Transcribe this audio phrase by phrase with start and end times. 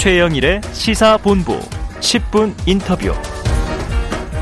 [0.00, 1.60] 최영일의 시사본부
[2.00, 3.12] 10분 인터뷰.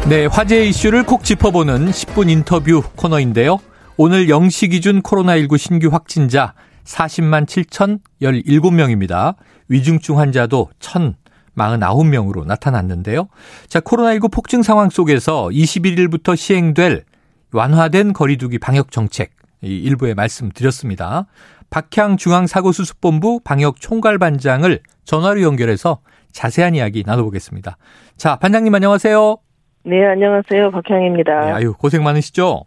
[0.08, 3.58] 네, 화제 이슈를 콕 짚어보는 10분 인터뷰 코너인데요.
[3.96, 7.46] 오늘 0시 기준 코로나19 신규 확진자 40만
[8.20, 9.34] 7,017명입니다.
[9.66, 13.26] 위중증 환자도 1,049명으로 나타났는데요.
[13.66, 17.02] 자, 코로나19 폭증 상황 속에서 21일부터 시행될
[17.50, 21.26] 완화된 거리두기 방역 정책 일부에 말씀드렸습니다.
[21.70, 26.00] 박향 중앙사고수습본부 방역 총괄반장을 전화로 연결해서
[26.32, 27.76] 자세한 이야기 나눠보겠습니다.
[28.16, 29.36] 자, 반장님 안녕하세요.
[29.84, 30.70] 네, 안녕하세요.
[30.70, 31.40] 박향입니다.
[31.40, 32.64] 네, 아유, 고생 많으시죠?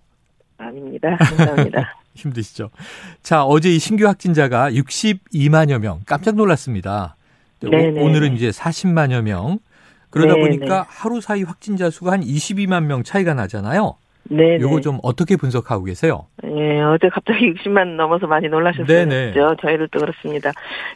[0.58, 1.16] 아닙니다.
[1.18, 1.98] 감사합니다.
[2.16, 2.70] 힘드시죠?
[3.24, 7.16] 자, 어제 이 신규 확진자가 62만여 명, 깜짝 놀랐습니다.
[7.62, 8.02] 네네.
[8.02, 9.60] 오늘은 이제 40만여 명.
[10.10, 10.58] 그러다 네네.
[10.58, 13.96] 보니까 하루 사이 확진자 수가 한 22만 명 차이가 나잖아요.
[14.24, 14.60] 네.
[14.60, 16.26] 요거 좀 어떻게 분석하고 계세요?
[16.44, 18.88] 네, 어제 갑자기 60만 넘어서 많이 놀라셨었죠.
[19.62, 20.52] 저희들도 그렇습니다.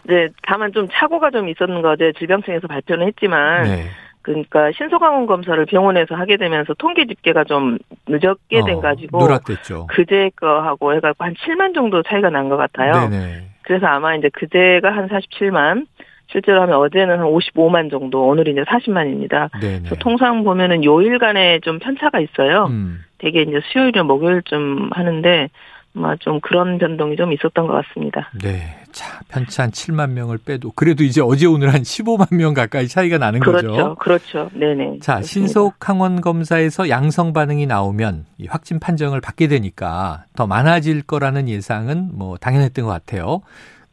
[0.06, 3.86] 이제 다만 좀 착오가 좀 있었는 거 어제 질병청에서 발표는 했지만 네.
[4.22, 7.78] 그러니까 신속항원 검사를 병원에서 하게 되면서 통계 집계가 좀
[8.08, 9.88] 늦었게 된 어, 가지고 누락됐죠.
[9.88, 13.08] 그제 거하고 해가지고 한 7만 정도 차이가 난 것 같아요.
[13.10, 13.50] 네네.
[13.64, 15.86] 그래서 아마 이제 그제가 한 47만,
[16.28, 19.50] 실제로 하면 어제는 한 55만 정도, 오늘 이제 40만입니다.
[19.60, 19.80] 네네.
[19.80, 22.66] 그래서 통상 보면은 요일간에 좀 편차가 있어요.
[22.66, 23.04] 음.
[23.18, 25.50] 되게 이제 수요일이나 목요일쯤 하는데
[25.96, 28.30] 아마 좀 그런 변동이 좀 있었던 것 같습니다.
[28.42, 28.76] 네.
[28.92, 33.18] 자, 편차 한 7만 명을 빼도 그래도 이제 어제 오늘 한 15만 명 가까이 차이가
[33.18, 33.96] 나는 그렇죠, 거죠.
[33.96, 34.50] 그렇죠.
[34.54, 35.00] 네네.
[35.00, 41.50] 자, 신속 항원 검사에서 양성 반응이 나오면 이 확진 판정을 받게 되니까 더 많아질 거라는
[41.50, 43.42] 예상은 뭐 당연했던 것 같아요.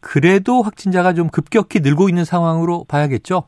[0.03, 3.45] 그래도 확진자가 좀 급격히 늘고 있는 상황으로 봐야겠죠?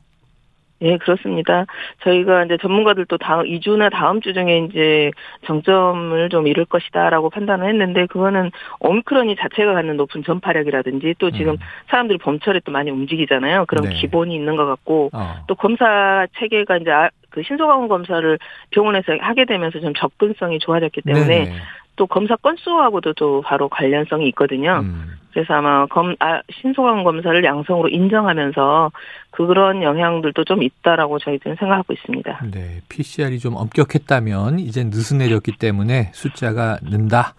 [0.83, 1.67] 예, 그렇습니다.
[2.03, 5.11] 저희가 이제 전문가들도 다음 2주나 다음 주 중에 이제
[5.47, 11.59] 정점을 좀 이룰 것이다라고 판단을 했는데 그거는 오미크론이 자체가 갖는 높은 전파력이라든지 또 지금 음.
[11.89, 13.65] 사람들이 봄철에 또 많이 움직이잖아요.
[13.67, 13.95] 그런 네.
[13.95, 15.37] 기본이 있는 것 같고 어.
[15.47, 18.39] 또 검사 체계가 이제 아, 그 신속항원 검사를
[18.71, 21.57] 병원에서 하게 되면서 좀 접근성이 좋아졌기 때문에 네네.
[21.97, 24.81] 또 검사 건수하고도 또 바로 관련성이 있거든요.
[24.83, 25.13] 음.
[25.33, 28.93] 그래서 아마 검, 아, 신속한 검사를 양성으로 인정하면서
[29.33, 32.43] 그런 영향들도 좀 있다라고 저희들은 생각하고 있습니다.
[32.53, 32.81] 네.
[32.89, 37.35] PCR이 좀 엄격했다면 이제 느슨해졌기 때문에 숫자가 는다.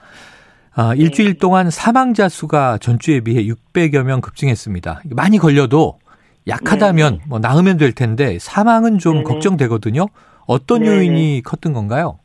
[0.74, 1.02] 아, 네.
[1.02, 5.04] 일주일 동안 사망자 수가 전주에 비해 600여 명 급증했습니다.
[5.12, 6.00] 많이 걸려도
[6.48, 7.24] 약하다면 네.
[7.28, 9.24] 뭐 나으면 될 텐데 사망은 좀 네.
[9.24, 10.08] 걱정되거든요.
[10.48, 10.90] 어떤 네.
[10.90, 12.20] 요인이 컸던 건가요?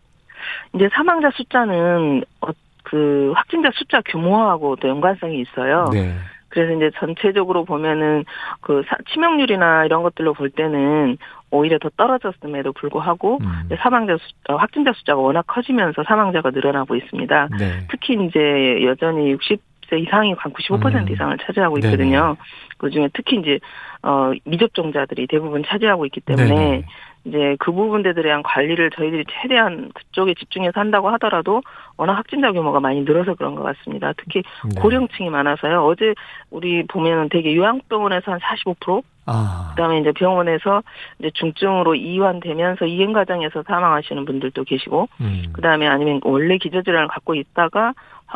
[0.74, 2.48] 이제 사망자 숫자는 어,
[2.84, 5.86] 그 확진자 숫자 규모하고도 연관성이 있어요.
[5.92, 6.14] 네.
[6.50, 8.24] 그래서 이제 전체적으로 보면은
[8.60, 11.16] 그 치명률이나 이런 것들로 볼 때는
[11.50, 13.76] 오히려 더 떨어졌음에도 불구하고 음.
[13.78, 17.48] 사망자 수, 어, 확진자 숫자가 워낙 커지면서 사망자가 늘어나고 있습니다.
[17.58, 17.86] 네.
[17.88, 21.08] 특히 이제 여전히 60세 이상이 한 95% 음.
[21.08, 22.36] 이상을 차지하고 있거든요.
[22.78, 23.58] 그 중에 특히 이제
[24.02, 26.84] 어 미접종자들이 대부분 차지하고 있기 때문에 네네.
[27.25, 31.62] 이제 그 부분들에 대한 관리를 저희들이 최대한 그쪽에 집중해서 한다고 하더라도
[31.97, 34.12] 워낙 확진자 규모가 많이 늘어서 그런 것 같습니다.
[34.16, 34.81] 특히 네.
[34.81, 35.84] 고령층이 많아서요.
[35.84, 36.14] 어제
[36.50, 39.69] 우리 보면은 되게 요양병원에서 한 45%, 아.
[39.70, 40.82] 그다음에 이제 병원에서
[41.19, 45.44] 이제 중증으로 이완되면서 이행 과정에서 사망하시는 분들도 계시고, 음.
[45.53, 47.92] 그다음에 아니면 원래 기저질환을 갖고 있다가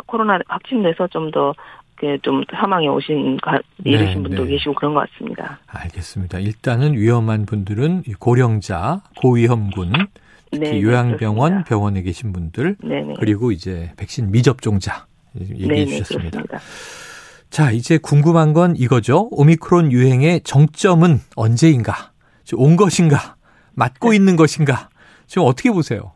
[0.06, 1.54] 코로나 확진돼서 좀 더
[2.22, 3.38] 좀 사망에 오신
[3.84, 4.50] 이르신 네, 분도 네.
[4.50, 5.60] 계시고 그런 것 같습니다.
[5.66, 6.38] 알겠습니다.
[6.38, 9.92] 일단은 위험한 분들은 고령자, 고위험군,
[10.50, 11.68] 특히 네, 네 요양병원, 그렇습니다.
[11.68, 12.76] 병원에 계신 분들.
[12.82, 13.04] 네.
[13.18, 15.06] 그리고 이제 백신 미접종자
[15.38, 16.42] 얘기해 주셨습니다.
[16.42, 16.58] 그렇습니다.
[17.50, 19.28] 자, 이제 궁금한 건 이거죠.
[19.30, 22.12] 오미크론 유행의 정점은 언제인가?
[22.54, 23.36] 온 것인가?
[23.74, 24.16] 맞고 네.
[24.16, 24.88] 있는 것인가?
[25.26, 26.13] 지금 어떻게 보세요?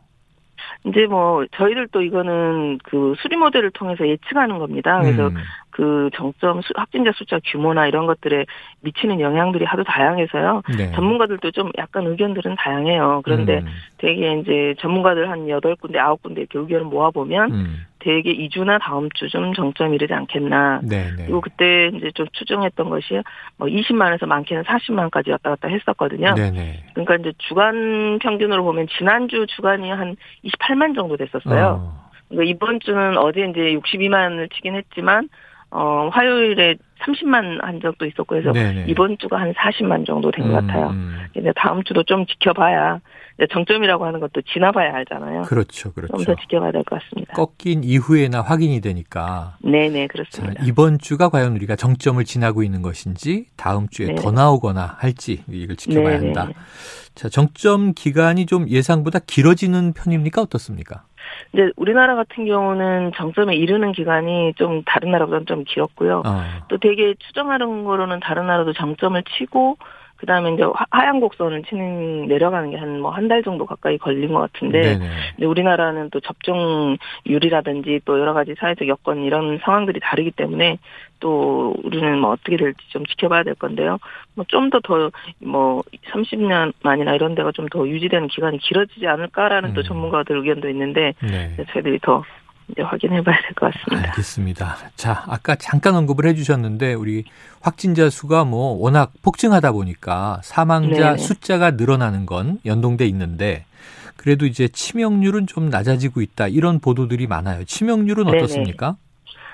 [0.89, 4.99] 이제 뭐 저희들도 이거는 그 수리 모델을 통해서 예측하는 겁니다.
[5.01, 5.35] 그래서 음.
[5.69, 8.45] 그 정점 수, 확진자 숫자 규모나 이런 것들에
[8.81, 10.63] 미치는 영향들이 하도 다양해서요.
[10.77, 10.91] 네.
[10.91, 13.21] 전문가들도 좀 약간 의견들은 다양해요.
[13.23, 13.67] 그런데 음.
[13.97, 17.85] 되게 이제 전문가들 한 여덟 군데 아홉 군데 이렇게 의견을 모아보면 음.
[17.99, 20.81] 되게 2주나 다음 주좀 정점이 이르지 않겠나.
[20.83, 21.11] 네네.
[21.11, 21.23] 네.
[21.25, 23.21] 그리고 그때 이제 좀 추정했던 것이
[23.57, 26.33] 뭐 20만에서 많게는 40만까지 왔다 갔다 했었거든요.
[26.35, 26.51] 네네.
[26.51, 26.83] 네.
[26.93, 30.15] 그러니까 이제 주간 평균으로 보면 지난주 주간이 한
[30.45, 31.81] 28만 정도 됐었어요.
[31.81, 32.09] 어.
[32.29, 35.29] 그러니까 이번 주는 어제 이제 62만을 치긴 했지만
[35.71, 38.85] 어, 화요일에 30만 한 적도 있었고 해서 네네.
[38.87, 40.89] 이번 주가 한 40만 정도 된것 음, 같아요.
[40.89, 41.17] 음.
[41.37, 42.99] 이제 다음 주도 좀 지켜봐야
[43.51, 45.43] 정점이라고 하는 것도 지나봐야 알잖아요.
[45.43, 46.13] 그렇죠, 그렇죠.
[46.17, 47.33] 좀 더 지켜봐야 될 것 같습니다.
[47.35, 49.55] 꺾인 이후에나 확인이 되니까.
[49.63, 50.55] 네 네, 그렇습니다.
[50.55, 54.21] 자, 이번 주가 과연 우리가 정점을 지나고 있는 것인지 다음 주에 네네.
[54.21, 56.33] 더 나오거나 할지 이걸 지켜봐야 네네.
[56.33, 56.49] 한다.
[57.15, 60.41] 자, 정점 기간이 좀 예상보다 길어지는 편입니까?
[60.41, 61.03] 어떻습니까?
[61.53, 66.23] 이제 우리나라 같은 경우는 정점에 이르는 기간이 좀 다른 나라보다는 좀 길었고요.
[66.25, 66.43] 어.
[66.67, 69.77] 또 되게 추정하는 거로는 다른 나라도 정점을 치고
[70.19, 74.33] 그 다음에 이제 하얀 곡선을 치는 내려가는 게 한 뭐 한 달 정도 가까이 걸린
[74.33, 74.99] 것 같은데.
[75.35, 80.77] 근데 우리나라는 또 접종률이라든지 또 여러 가지 사회적 여건 이런 상황들이 다르기 때문에
[81.19, 83.97] 또 우리는 뭐 어떻게 될지 좀 지켜봐야 될 건데요.
[84.35, 85.11] 뭐 좀 더 더
[85.41, 89.73] 뭐 30년 만이나 이런 데가 좀 더 유지되는 기간이 길어지지 않을까라는 음.
[89.75, 91.55] 또 전문가들 의견도 있는데 네.
[91.71, 92.23] 저희들이 더
[92.71, 94.09] 이제 확인해 봐야 될 것 같습니다.
[94.09, 94.75] 알겠습니다.
[94.95, 97.23] 자, 아까 잠깐 언급을 해 주셨는데 우리
[97.61, 101.17] 확진자 수가 뭐 워낙 폭증하다 보니까 사망자 네네.
[101.17, 103.65] 숫자가 늘어나는 건 연동돼 있는데
[104.17, 106.47] 그래도 이제 치명률은 좀 낮아지고 있다.
[106.47, 107.63] 이런 보도들이 많아요.
[107.63, 108.37] 치명률은 네네.
[108.37, 108.95] 어떻습니까?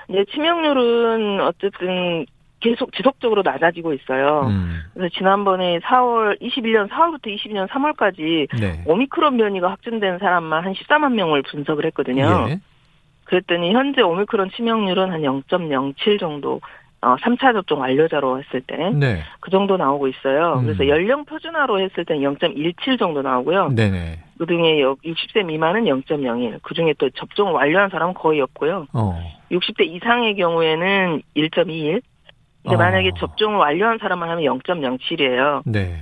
[0.08, 2.26] 네, 치명률은 어쨌든
[2.60, 4.46] 계속 지속적으로 낮아지고 있어요.
[4.48, 4.80] 음.
[4.94, 8.82] 그래서 지난번에 4월 21년 4월부터 22년 3월까지 네.
[8.86, 12.46] 오미크론 변이가 확진된 사람만 한 14만 명을 분석을 했거든요.
[12.48, 12.60] 예.
[13.26, 16.60] 그랬더니 현재 오미크론 치명률은 한 0.07 정도
[17.02, 18.90] 어, 3차 접종 완료자로 했을 때.
[18.90, 19.22] 네.
[19.40, 20.54] 그 정도 나오고 있어요.
[20.58, 20.64] 음.
[20.64, 23.70] 그래서 연령 표준화로 했을 때는 0.17 정도 나오고요.
[23.74, 24.18] 네네.
[24.38, 26.58] 그 중에 60세 미만은 0.01.
[26.62, 28.86] 그 중에 또 접종을 완료한 사람은 거의 없고요.
[28.92, 29.20] 어.
[29.50, 32.02] 60대 이상의 경우에는 1.21.
[32.62, 32.78] 근데 어.
[32.78, 35.62] 만약에 접종을 완료한 사람만 하면 0.07이에요.
[35.66, 35.94] 네.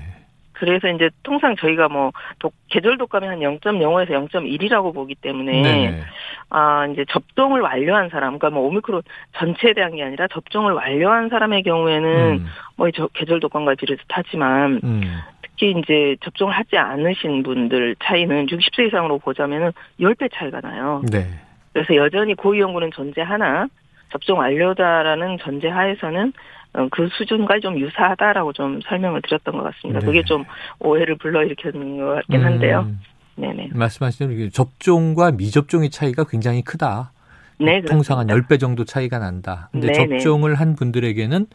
[0.55, 6.03] 그래서 이제 통상 저희가 뭐 독, 계절 독감이 한 0.05에서 0.1이라고 보기 때문에 네.
[6.51, 9.03] 아 이제 접종을 완료한 사람, 그러니까 뭐 오미크론
[9.37, 12.47] 전체에 대한 게 아니라 접종을 완료한 사람의 경우에는 음.
[12.77, 15.03] 뭐 계절 독감과 비슷하지만 음.
[15.43, 21.03] 특히 이제 접종을 하지 않으신 분들 차이는 60세 이상으로 보자면은 10배 차이가 나요.
[21.11, 21.27] 네.
[21.73, 23.67] 그래서 여전히 고위험군은 존재하나
[24.11, 26.33] 접종 완료다라는 전제 하에서는
[26.75, 30.01] 어, 그 수준과 좀 유사하다라고 좀 설명을 드렸던 것 같습니다.
[30.01, 30.07] 네.
[30.07, 30.45] 그게 좀
[30.81, 32.45] 오해를 불러일으켰는 것 같긴 음.
[32.45, 32.81] 한데요.
[32.81, 33.01] 음,
[33.37, 33.71] 네네.
[33.73, 37.13] 말씀하신 대로 접종과 미접종의 차이가 굉장히 크다.
[37.61, 39.69] 네, 통상 한 10배 정도 차이가 난다.
[39.73, 40.19] 근데 네네.
[40.19, 41.47] 접종을 한 분들에게는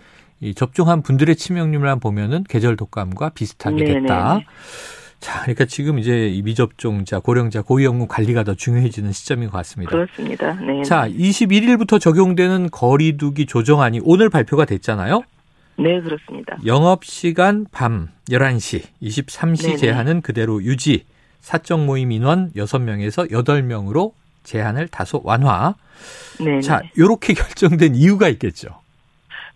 [0.42, 4.34] 이 접종한 분들의 치명률만 보면은 계절 독감과 비슷하게 됐다.
[4.34, 4.46] 네네.
[5.20, 9.92] 자, 그러니까 지금 이제 이 미접종자, 고령자, 고위험군 관리가 더 중요해지는 시점인 것 같습니다.
[9.92, 10.54] 그렇습니다.
[10.54, 10.82] 네.
[10.84, 15.24] 자, 21일부터 적용되는 거리두기 조정안이 오늘 발표가 됐잖아요.
[15.78, 16.58] 네, 그렇습니다.
[16.66, 19.78] 영업 시간 밤 11시, 23시 네네.
[19.78, 21.04] 제한은 그대로 유지,
[21.42, 24.14] 사적 모임 인원 6명에서 8명으로
[24.44, 25.76] 제한을 다소 완화.
[26.40, 26.62] 네.
[26.62, 28.70] 자, 요렇게 결정된 이유가 있겠죠.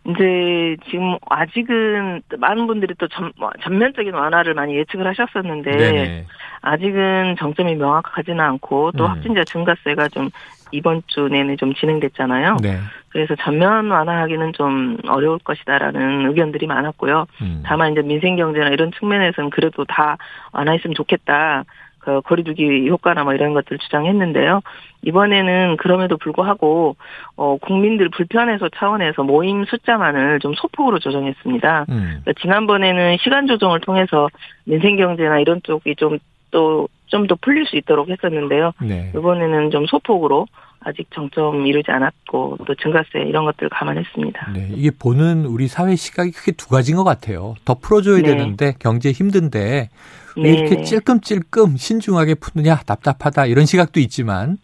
[0.05, 6.25] 이제 지금 아직은 많은 분들이 또 전, 뭐 전면적인 완화를 많이 예측을 하셨었는데 네네.
[6.61, 9.11] 아직은 정점이 명확하지는 않고 또 음.
[9.11, 10.29] 확진자 증가세가 좀
[10.73, 12.57] 이번 주 내내 좀 진행됐잖아요.
[12.61, 12.79] 네.
[13.09, 17.27] 그래서 전면 완화하기는 좀 어려울 것이다라는 의견들이 많았고요.
[17.41, 17.63] 음.
[17.65, 20.17] 다만 이제 민생 경제나 이런 측면에서는 그래도 다
[20.51, 21.63] 완화했으면 좋겠다.
[21.99, 24.61] 그 거리두기 효과나 뭐 이런 것들 주장했는데요.
[25.03, 26.97] 이번에는 그럼에도 불구하고
[27.37, 31.85] 어 국민들 불편해서 차원에서 모임 숫자만을 좀 소폭으로 조정했습니다.
[31.89, 32.21] 음.
[32.23, 34.27] 그러니까 지난번에는 시간 조정을 통해서
[34.65, 36.19] 민생 경제나 이런 쪽이 좀
[36.53, 38.71] 또 좀 더 풀릴 수 있도록 했었는데요.
[38.81, 39.11] 네.
[39.15, 40.47] 이번에는 좀 소폭으로
[40.79, 44.51] 아직 정점 이루지 않았고 또 증가세 이런 것들 을 감안했습니다.
[44.53, 47.53] 네, 이게 보는 우리 사회 시각이 크게 두 가지인 것 같아요.
[47.65, 48.23] 더 풀어줘야 네.
[48.23, 49.89] 되는데 경제 힘든데
[50.37, 50.83] 왜 이렇게 네.
[50.83, 54.57] 찔끔찔끔 신중하게 푸느냐 답답하다 이런 시각도 있지만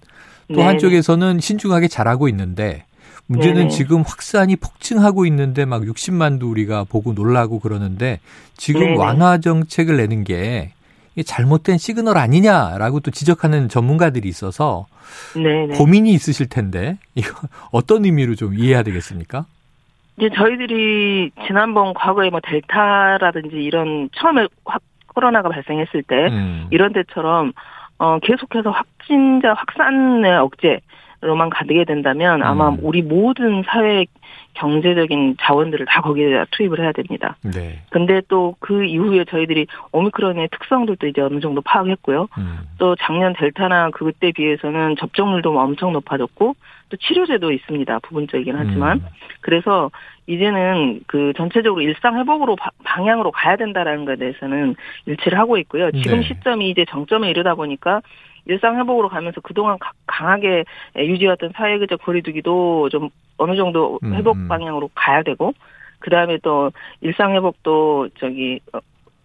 [0.47, 0.63] 또 네.
[0.63, 2.85] 한쪽에서는 신중하게 잘하고 있는데
[3.27, 8.19] 문제는 네 지금 확산이 폭증하고 있는데 막 60만도 우리가 보고 놀라고 그러는데
[8.57, 8.97] 지금 네네.
[8.97, 10.71] 완화 정책을 내는 게
[11.25, 14.85] 잘못된 시그널 아니냐라고 또 지적하는 전문가들이 있어서
[15.33, 15.75] 네네.
[15.75, 17.35] 고민이 있으실 텐데 이거
[17.71, 19.45] 어떤 의미로 좀 이해해야 되겠습니까?
[20.17, 26.67] 이제 저희들이 지난번 과거에 뭐 델타라든지 이런 처음에 확 코로나가 발생했을 때 음.
[26.71, 27.53] 이런 때처럼
[27.97, 32.77] 어 계속해서 확진자 확산의 억제로만 가게 된다면 아마 음.
[32.81, 34.05] 우리 모든 사회
[34.53, 37.37] 경제적인 자원들을 다 거기에 투입을 해야 됩니다.
[37.43, 37.81] 네.
[37.89, 42.27] 근데 또 그 이후에 저희들이 오미크론의 특성들도 이제 어느 정도 파악했고요.
[42.37, 42.59] 음.
[42.77, 46.55] 또 작년 델타나 그때 비해서는 접종률도 엄청 높아졌고
[46.89, 47.99] 또 치료제도 있습니다.
[47.99, 48.97] 부분적이긴 하지만.
[48.97, 49.05] 음.
[49.41, 49.91] 그래서
[50.27, 54.75] 이제는 그 전체적으로 일상 회복으로 방향으로 가야 된다라는 것에 대해서는
[55.05, 55.89] 일치를 하고 있고요.
[55.91, 56.27] 지금 네.
[56.27, 58.01] 시점이 이제 정점에 이르다 보니까
[58.45, 59.77] 일상 회복으로 가면서 그동안
[60.07, 60.65] 강하게
[60.97, 64.47] 유지했던 사회적 거리두기도 좀 어느 정도 음, 회복 음.
[64.47, 65.53] 방향으로 가야 되고
[65.99, 68.79] 그 다음에 또 일상 회복도 저기 어,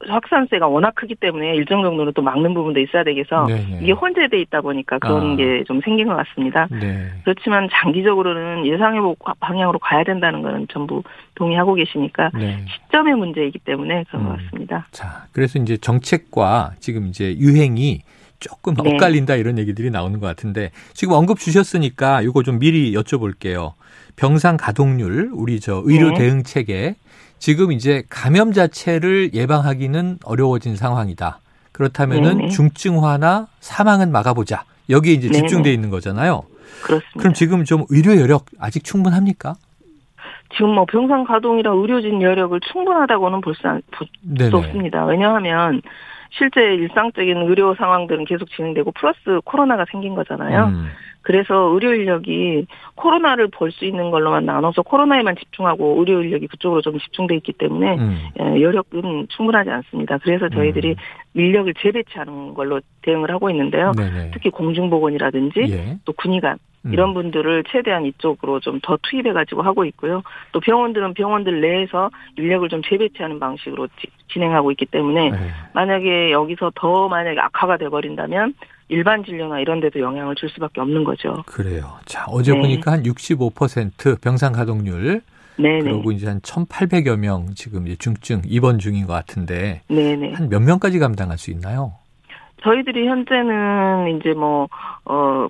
[0.07, 3.81] 확산세가 워낙 크기 때문에 일정 정도는 또 막는 부분도 있어야 되겠어 네네.
[3.83, 5.37] 이게 혼재돼 있다 보니까 그런 아.
[5.37, 6.67] 게좀 생긴 것 같습니다.
[6.71, 7.11] 네.
[7.25, 11.03] 그렇지만 장기적으로는 예상회복 방향으로 가야 된다는 거는 전부
[11.35, 12.65] 동의하고 계시니까 네.
[12.67, 14.29] 시점의 문제이기 때문에 그런 음.
[14.29, 14.87] 것 같습니다.
[14.91, 18.01] 자, 그래서 이제 정책과 지금 이제 유행이
[18.45, 18.95] 조금 네.
[18.95, 23.73] 엇갈린다 이런 얘기들이 나오는 것 같은데 지금 언급 주셨으니까 이거 좀 미리 여쭤볼게요.
[24.17, 26.19] 병상 가동률, 우리 저 의료 네.
[26.19, 26.95] 대응 체계
[27.39, 31.41] 지금 이제 감염 자체를 예방하기는 어려워진 상황이다.
[31.73, 32.49] 그렇다면은 네네.
[32.51, 34.65] 중증화나 사망은 막아보자.
[34.91, 36.43] 여기에 이제 집중돼 있는 거잖아요.
[36.83, 37.19] 그렇습니다.
[37.19, 39.55] 그럼 지금 좀 의료 여력 아직 충분합니까?
[40.57, 43.67] 지금 뭐 병상 가동이랑 의료진 여력을 충분하다고는 볼 수
[44.57, 45.05] 없습니다.
[45.07, 45.81] 왜냐하면
[46.37, 50.67] 실제 일상적인 의료 상황들은 계속 진행되고 플러스 코로나가 생긴 거잖아요.
[50.67, 50.91] 음.
[51.25, 56.99] 그래서 의료 인력이 코로나를 볼 수 있는 걸로만 나눠서 코로나에만 집중하고 의료 인력이 그쪽으로 좀
[56.99, 58.19] 집중돼 있기 때문에 음.
[58.39, 60.19] 예, 여력은 충분하지 않습니다.
[60.19, 60.95] 그래서 저희들이 음.
[61.35, 63.91] 인력을 재배치하는 걸로 대응을 하고 있는데요.
[63.97, 64.31] 네네.
[64.33, 65.99] 특히 공중보건이라든지 예.
[66.05, 66.93] 또 군의관 음.
[66.93, 70.23] 이런 분들을 최대한 이쪽으로 좀 더 투입해 가지고 하고 있고요.
[70.53, 75.39] 또 병원들은 병원들 내에서 인력을 좀 재배치하는 방식으로 지, 진행하고 있기 때문에 네.
[75.73, 78.55] 만약에 여기서 더 만약에 악화가 돼 버린다면
[78.89, 81.43] 일반 진료나 이런 데도 영향을 줄 수밖에 없는 거죠.
[81.47, 81.99] 그래요.
[82.05, 82.59] 자, 어제 네.
[82.61, 85.23] 보니까 한 65% 병상 가동률
[85.57, 85.81] 네네.
[85.85, 90.99] 그리고 이제 한 1,800여 명 지금 이제 중증 입원 중인 것 같은데 한 몇 명까지
[90.99, 91.93] 감당할 수 있나요?
[92.63, 94.69] 저희들이 현재는 이제 뭐
[95.07, 95.49] 어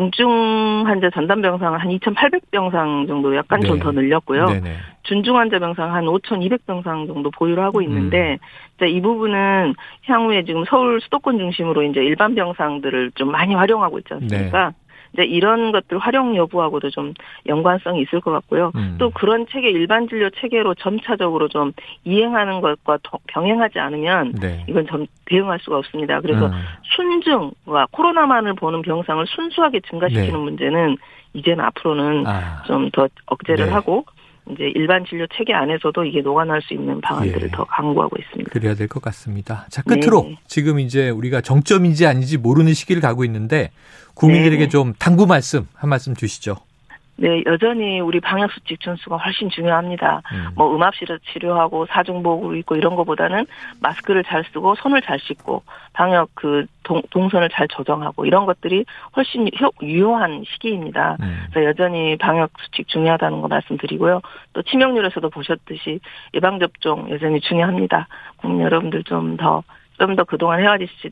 [0.00, 3.68] 중증 환자 전담 병상 한 2,800병상 정도 약간 네.
[3.68, 4.46] 좀더 늘렸고요.
[4.46, 4.76] 네네.
[5.02, 8.38] 준중 환자 병상 한 5,200병상 정도 보유를 하고 있는데
[8.80, 8.86] 음.
[8.88, 14.68] 이 부분은 향후에 지금 서울 수도권 중심으로 이제 일반 병상들을 좀 많이 활용하고 있지 않습니까?
[14.68, 14.74] 네.
[15.12, 17.14] 이제 이런 것들 활용 여부하고도 좀
[17.46, 18.72] 연관성이 있을 것 같고요.
[18.74, 18.96] 음.
[18.98, 21.72] 또 그런 체계 일반 진료 체계로 점차적으로 좀
[22.04, 24.64] 이행하는 것과 병행하지 않으면 네.
[24.68, 26.20] 이건 좀 대응할 수가 없습니다.
[26.20, 26.52] 그래서 음.
[26.96, 30.36] 순증과 코로나만을 보는 병상을 순수하게 증가시키는 네.
[30.36, 30.96] 문제는
[31.32, 32.62] 이제는 앞으로는 아.
[32.66, 33.72] 좀더 억제를 네.
[33.72, 34.04] 하고
[34.52, 37.50] 이제 일반 진료 체계 안에서도 이게 녹아날 수 있는 방안들을 예.
[37.50, 38.50] 더 강구하고 있습니다.
[38.50, 39.66] 그래야 될 것 같습니다.
[39.70, 40.36] 자, 끝으로 네.
[40.46, 43.70] 지금 이제 우리가 정점인지 아닌지 모르는 시기를 가고 있는데
[44.14, 44.68] 국민들에게 네.
[44.68, 46.56] 좀 당부 말씀 한 말씀 주시죠.
[47.20, 50.22] 네, 여전히 우리 방역 수칙 준수가 훨씬 중요합니다.
[50.32, 50.48] 음.
[50.56, 53.44] 뭐 음압실에서 치료하고 사중복을 입고 이런 것보다는
[53.80, 55.62] 마스크를 잘 쓰고 손을 잘 씻고
[55.92, 59.46] 방역 그 동, 동선을 잘 조정하고 이런 것들이 훨씬
[59.82, 61.18] 유효한 시기입니다.
[61.20, 61.44] 음.
[61.50, 64.22] 그래서 여전히 방역 수칙 중요하다는 거 말씀드리고요.
[64.54, 66.00] 또 치명률에서도 보셨듯이
[66.32, 68.08] 예방 접종 여전히 중요합니다.
[68.38, 69.62] 국민 여러분들 좀 더
[69.98, 71.10] 좀더 그동안 헤어지시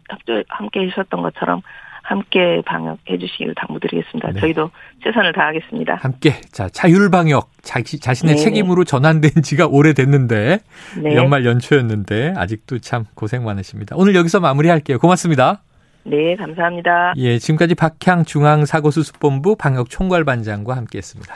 [0.49, 1.63] 함께 해주셨던 것처럼
[2.09, 4.33] 함께 방역해 주시길 당부드리겠습니다.
[4.33, 4.41] 네.
[4.41, 4.71] 저희도
[5.05, 5.97] 최선을 다하겠습니다.
[6.01, 10.59] 함께 자 자율 방역 자, 자신의 네 책임으로 전환된 지가 오래됐는데
[11.03, 11.15] 네.
[11.17, 13.95] 연말 연초였는데 아직도 참 고생 많으십니다.
[13.99, 14.99] 오늘 여기서 마무리할게요.
[14.99, 15.61] 고맙습니다.
[16.05, 17.13] 네, 감사합니다.
[17.19, 21.35] 예, 지금까지 박향 중앙사고수습본부 방역총괄반장과 함께했습니다.